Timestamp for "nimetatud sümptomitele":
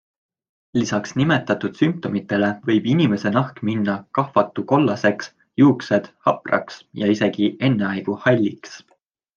1.19-2.49